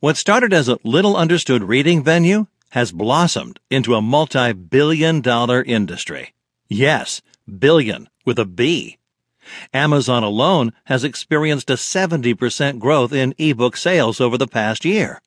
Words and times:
What 0.00 0.16
started 0.16 0.52
as 0.52 0.68
a 0.68 0.78
little 0.84 1.16
understood 1.16 1.64
reading 1.64 2.04
venue 2.04 2.46
has 2.70 2.92
blossomed 2.92 3.58
into 3.68 3.96
a 3.96 4.00
multi 4.00 4.52
billion 4.52 5.20
dollar 5.20 5.60
industry. 5.60 6.34
Yes, 6.68 7.20
billion 7.58 8.08
with 8.24 8.38
a 8.38 8.44
B. 8.44 8.98
Amazon 9.74 10.22
alone 10.22 10.72
has 10.84 11.02
experienced 11.02 11.68
a 11.68 11.72
70% 11.72 12.78
growth 12.78 13.12
in 13.12 13.34
ebook 13.38 13.76
sales 13.76 14.20
over 14.20 14.38
the 14.38 14.46
past 14.46 14.84
year. 14.84 15.20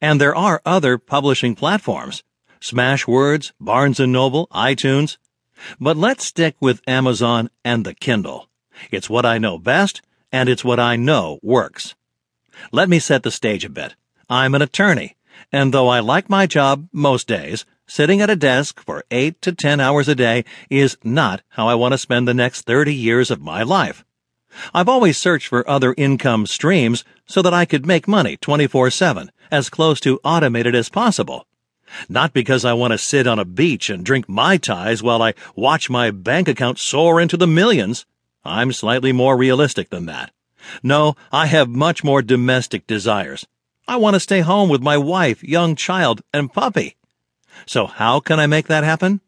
And 0.00 0.20
there 0.20 0.34
are 0.34 0.62
other 0.66 0.98
publishing 0.98 1.54
platforms. 1.54 2.24
Smashwords, 2.60 3.52
Barnes 3.60 4.00
& 4.00 4.00
Noble, 4.00 4.48
iTunes. 4.48 5.16
But 5.78 5.96
let's 5.96 6.24
stick 6.24 6.56
with 6.58 6.82
Amazon 6.88 7.50
and 7.64 7.86
the 7.86 7.94
Kindle. 7.94 8.48
It's 8.90 9.08
what 9.08 9.24
I 9.24 9.38
know 9.38 9.60
best, 9.60 10.02
and 10.32 10.48
it's 10.48 10.64
what 10.64 10.80
I 10.80 10.96
know 10.96 11.38
works. 11.40 11.94
Let 12.72 12.88
me 12.88 12.98
set 12.98 13.22
the 13.22 13.30
stage 13.30 13.64
a 13.64 13.68
bit. 13.68 13.94
I'm 14.30 14.54
an 14.54 14.60
attorney, 14.60 15.16
and 15.50 15.72
though 15.72 15.88
I 15.88 16.00
like 16.00 16.28
my 16.28 16.46
job 16.46 16.86
most 16.92 17.26
days, 17.26 17.64
sitting 17.86 18.20
at 18.20 18.28
a 18.28 18.36
desk 18.36 18.78
for 18.78 19.02
eight 19.10 19.40
to 19.40 19.52
ten 19.52 19.80
hours 19.80 20.06
a 20.06 20.14
day 20.14 20.44
is 20.68 20.98
not 21.02 21.40
how 21.48 21.66
I 21.66 21.74
want 21.74 21.92
to 21.92 21.98
spend 21.98 22.28
the 22.28 22.34
next 22.34 22.66
30 22.66 22.94
years 22.94 23.30
of 23.30 23.40
my 23.40 23.62
life. 23.62 24.04
I've 24.74 24.88
always 24.88 25.16
searched 25.16 25.48
for 25.48 25.68
other 25.68 25.94
income 25.96 26.46
streams 26.46 27.04
so 27.24 27.40
that 27.40 27.54
I 27.54 27.64
could 27.64 27.86
make 27.86 28.06
money 28.06 28.36
24-7, 28.36 29.30
as 29.50 29.70
close 29.70 29.98
to 30.00 30.20
automated 30.22 30.74
as 30.74 30.90
possible. 30.90 31.46
Not 32.06 32.34
because 32.34 32.66
I 32.66 32.74
want 32.74 32.92
to 32.92 32.98
sit 32.98 33.26
on 33.26 33.38
a 33.38 33.46
beach 33.46 33.88
and 33.88 34.04
drink 34.04 34.28
Mai 34.28 34.58
Tais 34.58 35.02
while 35.02 35.22
I 35.22 35.32
watch 35.56 35.88
my 35.88 36.10
bank 36.10 36.48
account 36.48 36.78
soar 36.78 37.18
into 37.18 37.38
the 37.38 37.46
millions. 37.46 38.04
I'm 38.44 38.72
slightly 38.72 39.12
more 39.12 39.38
realistic 39.38 39.88
than 39.88 40.04
that. 40.04 40.32
No, 40.82 41.16
I 41.32 41.46
have 41.46 41.70
much 41.70 42.04
more 42.04 42.20
domestic 42.20 42.86
desires. 42.86 43.46
I 43.88 43.96
want 43.96 44.12
to 44.14 44.20
stay 44.20 44.40
home 44.40 44.68
with 44.68 44.82
my 44.82 44.98
wife, 44.98 45.42
young 45.42 45.74
child, 45.74 46.20
and 46.30 46.52
puppy. 46.52 46.96
So 47.64 47.86
how 47.86 48.20
can 48.20 48.38
I 48.38 48.46
make 48.46 48.66
that 48.66 48.84
happen? 48.84 49.22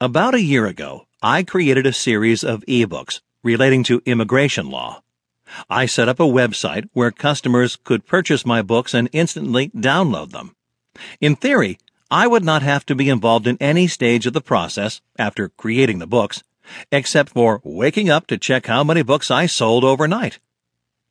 About 0.00 0.36
a 0.36 0.40
year 0.40 0.66
ago, 0.66 1.08
I 1.20 1.42
created 1.42 1.84
a 1.84 1.92
series 1.92 2.44
of 2.44 2.64
ebooks 2.66 3.20
relating 3.42 3.82
to 3.84 4.00
immigration 4.06 4.70
law. 4.70 5.02
I 5.68 5.86
set 5.86 6.08
up 6.08 6.20
a 6.20 6.34
website 6.40 6.88
where 6.92 7.10
customers 7.10 7.74
could 7.74 8.06
purchase 8.06 8.46
my 8.46 8.62
books 8.62 8.94
and 8.94 9.10
instantly 9.12 9.70
download 9.70 10.30
them. 10.30 10.54
In 11.20 11.34
theory, 11.34 11.80
I 12.08 12.28
would 12.28 12.44
not 12.44 12.62
have 12.62 12.86
to 12.86 12.94
be 12.94 13.08
involved 13.08 13.48
in 13.48 13.58
any 13.60 13.88
stage 13.88 14.26
of 14.26 14.32
the 14.32 14.40
process 14.40 15.00
after 15.18 15.48
creating 15.48 15.98
the 15.98 16.06
books, 16.06 16.44
except 16.92 17.30
for 17.30 17.60
waking 17.64 18.10
up 18.10 18.28
to 18.28 18.38
check 18.38 18.66
how 18.66 18.84
many 18.84 19.02
books 19.02 19.28
I 19.28 19.46
sold 19.46 19.82
overnight. 19.82 20.38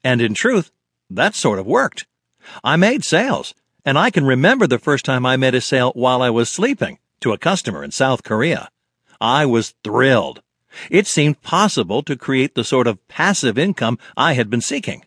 And 0.06 0.22
in 0.22 0.34
truth, 0.34 0.72
that 1.10 1.36
sort 1.36 1.60
of 1.60 1.66
worked. 1.66 2.06
I 2.64 2.76
made 2.76 3.04
sales, 3.04 3.54
and 3.86 3.98
I 3.98 4.10
can 4.10 4.26
remember 4.26 4.68
the 4.68 4.80
first 4.80 5.06
time 5.06 5.26
I 5.26 5.38
made 5.38 5.56
a 5.56 5.62
sale 5.62 5.92
while 5.96 6.22
I 6.22 6.30
was 6.30 6.50
sleeping 6.50 7.00
to 7.22 7.34
a 7.34 7.38
customer 7.38 7.84
in 7.84 7.92
South 7.92 8.24
Korea. 8.24 8.70
I 9.20 9.46
was 9.46 9.74
thrilled. 9.84 10.42
It 10.90 11.08
seemed 11.08 11.42
possible 11.42 12.04
to 12.04 12.16
create 12.16 12.56
the 12.56 12.64
sort 12.64 12.88
of 12.88 13.06
passive 13.08 13.58
income 13.58 13.98
I 14.16 14.34
had 14.34 14.50
been 14.50 14.62
seeking. 14.62 15.06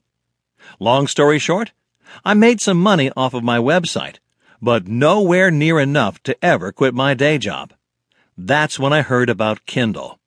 Long 0.78 1.06
story 1.06 1.38
short, 1.38 1.72
I 2.24 2.34
made 2.34 2.60
some 2.60 2.80
money 2.80 3.10
off 3.16 3.34
of 3.34 3.44
my 3.44 3.58
website, 3.58 4.16
but 4.62 4.88
nowhere 4.88 5.50
near 5.50 5.78
enough 5.80 6.22
to 6.24 6.44
ever 6.44 6.72
quit 6.72 6.94
my 6.94 7.14
day 7.14 7.38
job. 7.38 7.72
That's 8.36 8.78
when 8.78 8.92
I 8.92 9.02
heard 9.02 9.28
about 9.28 9.66
Kindle. 9.66 10.18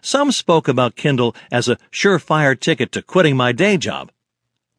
Some 0.00 0.32
spoke 0.32 0.68
about 0.68 0.96
Kindle 0.96 1.34
as 1.50 1.68
a 1.68 1.78
surefire 1.90 2.58
ticket 2.58 2.92
to 2.92 3.02
quitting 3.02 3.36
my 3.36 3.52
day 3.52 3.76
job, 3.76 4.10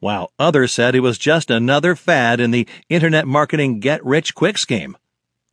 while 0.04 0.30
others 0.38 0.70
said 0.70 0.94
it 0.94 1.00
was 1.00 1.16
just 1.16 1.50
another 1.50 1.96
fad 1.96 2.38
in 2.38 2.50
the 2.50 2.68
internet 2.90 3.26
marketing 3.26 3.80
get 3.80 4.04
rich 4.04 4.34
quick 4.34 4.58
scheme. 4.58 4.94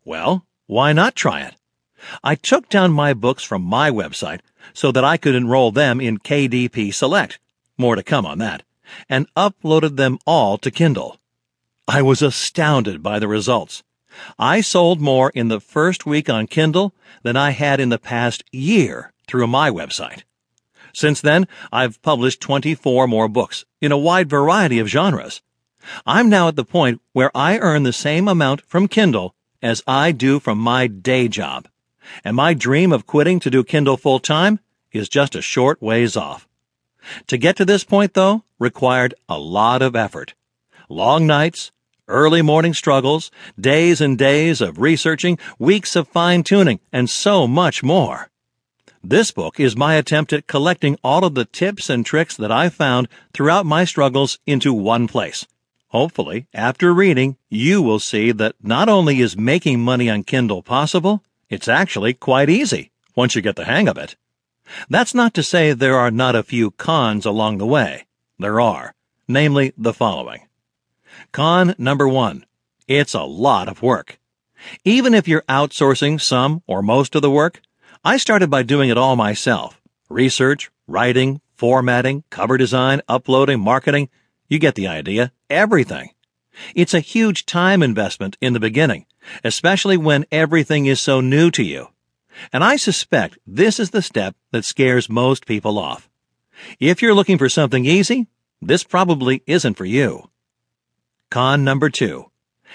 Well, 0.03 0.45
why 0.67 0.91
not 0.91 1.15
try 1.15 1.39
it? 1.39 1.55
I 2.21 2.35
took 2.35 2.67
down 2.67 2.91
my 2.91 3.13
books 3.13 3.43
from 3.43 3.61
my 3.61 3.89
website 3.89 4.41
so 4.73 4.91
that 4.91 5.05
I 5.05 5.15
could 5.15 5.35
enroll 5.35 5.71
them 5.71 6.01
in 6.01 6.17
KDP 6.17 6.93
Select. 6.93 7.39
More 7.77 7.95
to 7.95 8.03
come 8.03 8.25
on 8.25 8.39
that. 8.39 8.63
And 9.07 9.33
uploaded 9.35 9.95
them 9.95 10.19
all 10.27 10.57
to 10.57 10.69
Kindle. 10.69 11.17
I 11.87 12.01
was 12.01 12.21
astounded 12.21 13.01
by 13.01 13.19
the 13.19 13.29
results. 13.29 13.83
I 14.37 14.59
sold 14.59 14.99
more 14.99 15.29
in 15.29 15.47
the 15.47 15.61
first 15.61 16.05
week 16.05 16.29
on 16.29 16.47
Kindle 16.47 16.93
than 17.23 17.37
I 17.37 17.51
had 17.51 17.79
in 17.79 17.87
the 17.87 17.97
past 17.97 18.43
year 18.51 19.13
through 19.27 19.47
my 19.47 19.71
website. 19.71 20.23
Since 20.93 21.21
then, 21.21 21.47
I've 21.71 22.01
published 22.01 22.41
24 22.41 23.07
more 23.07 23.27
books 23.27 23.65
in 23.79 23.91
a 23.91 23.97
wide 23.97 24.29
variety 24.29 24.79
of 24.79 24.87
genres. 24.87 25.41
I'm 26.05 26.29
now 26.29 26.47
at 26.47 26.55
the 26.55 26.65
point 26.65 27.01
where 27.13 27.31
I 27.35 27.57
earn 27.57 27.83
the 27.83 27.93
same 27.93 28.27
amount 28.27 28.61
from 28.61 28.87
Kindle 28.87 29.35
as 29.61 29.83
I 29.87 30.11
do 30.11 30.39
from 30.39 30.57
my 30.57 30.87
day 30.87 31.27
job 31.27 31.67
and 32.23 32.35
my 32.35 32.53
dream 32.53 32.91
of 32.91 33.05
quitting 33.05 33.39
to 33.39 33.49
do 33.49 33.63
Kindle 33.63 33.97
full 33.97 34.19
time 34.19 34.59
is 34.91 35.09
just 35.09 35.35
a 35.35 35.41
short 35.41 35.81
ways 35.81 36.17
off. 36.17 36.47
To 37.27 37.37
get 37.37 37.55
to 37.57 37.65
this 37.65 37.83
point, 37.83 38.13
though, 38.13 38.43
required 38.59 39.13
a 39.27 39.39
lot 39.39 39.81
of 39.81 39.95
effort. 39.95 40.33
Long 40.89 41.25
nights, 41.25 41.71
early 42.07 42.41
morning 42.41 42.73
struggles, 42.73 43.31
days 43.59 44.01
and 44.01 44.17
days 44.17 44.61
of 44.61 44.79
researching, 44.79 45.39
weeks 45.57 45.95
of 45.95 46.07
fine 46.07 46.43
tuning, 46.43 46.79
and 46.91 47.09
so 47.09 47.47
much 47.47 47.81
more. 47.81 48.30
This 49.03 49.31
book 49.31 49.59
is 49.59 49.75
my 49.75 49.95
attempt 49.95 50.31
at 50.31 50.45
collecting 50.45 50.95
all 51.03 51.25
of 51.25 51.33
the 51.33 51.45
tips 51.45 51.89
and 51.89 52.05
tricks 52.05 52.37
that 52.37 52.51
I 52.51 52.69
found 52.69 53.07
throughout 53.33 53.65
my 53.65 53.83
struggles 53.83 54.37
into 54.45 54.73
one 54.73 55.07
place. 55.07 55.47
Hopefully, 55.87 56.45
after 56.53 56.93
reading, 56.93 57.35
you 57.49 57.81
will 57.81 57.99
see 57.99 58.31
that 58.31 58.55
not 58.61 58.89
only 58.89 59.19
is 59.19 59.35
making 59.35 59.79
money 59.79 60.07
on 60.07 60.23
Kindle 60.23 60.61
possible, 60.61 61.23
it's 61.49 61.67
actually 61.67 62.13
quite 62.13 62.49
easy 62.49 62.91
once 63.15 63.35
you 63.35 63.41
get 63.41 63.55
the 63.55 63.65
hang 63.65 63.87
of 63.87 63.97
it. 63.97 64.15
That's 64.87 65.15
not 65.15 65.33
to 65.33 65.43
say 65.43 65.73
there 65.73 65.97
are 65.97 66.11
not 66.11 66.35
a 66.35 66.43
few 66.43 66.69
cons 66.71 67.25
along 67.25 67.57
the 67.57 67.65
way. 67.65 68.05
There 68.37 68.61
are, 68.61 68.93
namely 69.27 69.73
the 69.77 69.93
following. 69.93 70.47
Con 71.31 71.73
number 71.79 72.07
one. 72.07 72.45
It's 72.87 73.15
a 73.15 73.23
lot 73.23 73.67
of 73.67 73.81
work. 73.81 74.19
Even 74.85 75.15
if 75.15 75.27
you're 75.27 75.43
outsourcing 75.49 76.21
some 76.21 76.61
or 76.67 76.83
most 76.83 77.15
of 77.15 77.23
the 77.23 77.31
work, 77.31 77.61
I 78.03 78.17
started 78.17 78.49
by 78.49 78.63
doing 78.63 78.89
it 78.89 78.97
all 78.97 79.15
myself. 79.15 79.79
Research, 80.09 80.71
writing, 80.87 81.39
formatting, 81.53 82.23
cover 82.31 82.57
design, 82.57 83.03
uploading, 83.07 83.59
marketing. 83.59 84.09
You 84.47 84.57
get 84.57 84.73
the 84.73 84.87
idea. 84.87 85.31
Everything. 85.51 86.09
It's 86.73 86.95
a 86.95 86.99
huge 86.99 87.45
time 87.45 87.83
investment 87.83 88.37
in 88.41 88.53
the 88.53 88.59
beginning, 88.59 89.05
especially 89.43 89.97
when 89.97 90.25
everything 90.31 90.87
is 90.87 90.99
so 90.99 91.21
new 91.21 91.51
to 91.51 91.61
you. 91.61 91.89
And 92.51 92.63
I 92.63 92.75
suspect 92.77 93.37
this 93.45 93.79
is 93.79 93.91
the 93.91 94.01
step 94.01 94.35
that 94.51 94.65
scares 94.65 95.07
most 95.07 95.45
people 95.45 95.77
off. 95.77 96.09
If 96.79 97.03
you're 97.03 97.13
looking 97.13 97.37
for 97.37 97.49
something 97.49 97.85
easy, 97.85 98.25
this 98.63 98.83
probably 98.83 99.43
isn't 99.45 99.75
for 99.75 99.85
you. 99.85 100.27
Con 101.29 101.63
number 101.63 101.91
two. 101.91 102.31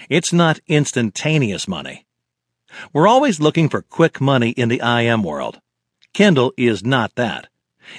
It's 0.08 0.32
not 0.32 0.60
instantaneous 0.68 1.66
money. 1.66 2.06
We're 2.92 3.08
always 3.08 3.40
looking 3.40 3.68
for 3.68 3.82
quick 3.82 4.20
money 4.20 4.50
in 4.50 4.68
the 4.68 4.80
IM 4.80 5.22
world. 5.22 5.60
Kindle 6.12 6.52
is 6.56 6.84
not 6.84 7.14
that. 7.14 7.48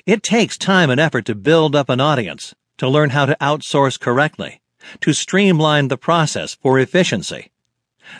It 0.05 0.23
takes 0.23 0.57
time 0.57 0.89
and 0.89 0.99
effort 0.99 1.25
to 1.25 1.35
build 1.35 1.75
up 1.75 1.89
an 1.89 2.01
audience, 2.01 2.55
to 2.77 2.89
learn 2.89 3.11
how 3.11 3.25
to 3.25 3.37
outsource 3.39 3.99
correctly, 3.99 4.61
to 5.01 5.13
streamline 5.13 5.87
the 5.87 5.97
process 5.97 6.55
for 6.55 6.79
efficiency. 6.79 7.51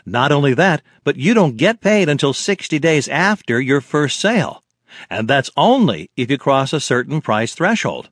Not 0.06 0.32
only 0.32 0.54
that, 0.54 0.82
but 1.04 1.18
you 1.18 1.34
don't 1.34 1.58
get 1.58 1.82
paid 1.82 2.10
until 2.10 2.34
60 2.34 2.78
days 2.80 3.08
after 3.08 3.60
your 3.60 3.82
first 3.82 4.20
sale. 4.20 4.64
And 5.10 5.28
that's 5.28 5.52
only 5.56 6.10
if 6.16 6.30
you 6.32 6.38
cross 6.38 6.74
a 6.74 6.80
certain 6.80 7.22
price 7.22 7.54
threshold. 7.54 8.10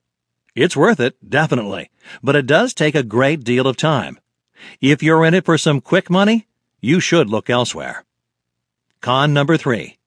It's 0.55 0.77
worth 0.77 0.99
it, 0.99 1.17
definitely, 1.27 1.89
but 2.23 2.35
it 2.35 2.45
does 2.45 2.73
take 2.73 2.95
a 2.95 3.03
great 3.03 3.43
deal 3.43 3.67
of 3.67 3.75
time. 3.75 4.19
If 4.79 5.03
you're 5.03 5.25
in 5.25 5.33
it 5.33 5.45
for 5.45 5.57
some 5.57 5.81
quick 5.81 6.09
money, 6.09 6.47
you 6.79 6.99
should 6.99 7.29
look 7.29 7.49
elsewhere. 7.49 8.05
Con 9.05 9.35
number 9.35 9.55
three. 9.55 9.99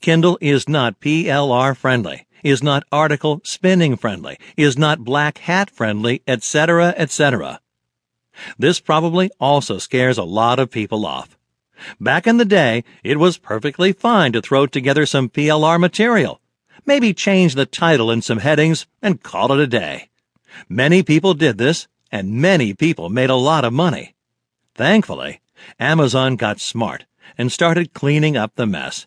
Kindle 0.00 0.38
is 0.40 0.70
not 0.70 1.00
PLR 1.00 1.76
friendly, 1.76 2.26
is 2.42 2.62
not 2.62 2.82
article 2.90 3.42
spinning 3.44 3.94
friendly, 3.94 4.38
is 4.56 4.78
not 4.78 5.04
black 5.04 5.36
hat 5.36 5.68
friendly, 5.68 6.22
etc., 6.26 6.94
etc. 6.96 7.60
This 8.58 8.80
probably 8.80 9.30
also 9.38 9.76
scares 9.76 10.16
a 10.16 10.22
lot 10.22 10.58
of 10.58 10.70
people 10.70 11.04
off. 11.04 11.36
Back 12.00 12.26
in 12.26 12.38
the 12.38 12.46
day, 12.46 12.84
it 13.04 13.18
was 13.18 13.36
perfectly 13.36 13.92
fine 13.92 14.32
to 14.32 14.40
throw 14.40 14.66
together 14.66 15.04
some 15.04 15.28
PLR 15.28 15.78
material, 15.78 16.40
maybe 16.86 17.12
change 17.12 17.54
the 17.54 17.66
title 17.66 18.10
and 18.10 18.24
some 18.24 18.38
headings, 18.38 18.86
and 19.02 19.22
call 19.22 19.52
it 19.52 19.60
a 19.60 19.66
day. 19.66 20.08
Many 20.70 21.02
people 21.02 21.34
did 21.34 21.58
this, 21.58 21.86
and 22.10 22.32
many 22.32 22.72
people 22.72 23.10
made 23.10 23.28
a 23.28 23.34
lot 23.34 23.66
of 23.66 23.74
money. 23.74 24.14
Thankfully, 24.74 25.42
Amazon 25.78 26.36
got 26.36 26.60
smart 26.60 27.04
and 27.36 27.52
started 27.52 27.92
cleaning 27.92 28.36
up 28.36 28.52
the 28.54 28.66
mess. 28.66 29.06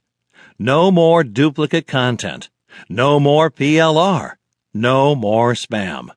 No 0.59 0.91
more 0.91 1.23
duplicate 1.23 1.87
content. 1.87 2.49
No 2.87 3.19
more 3.19 3.49
PLR. 3.49 4.35
No 4.73 5.15
more 5.15 5.53
spam. 5.53 6.11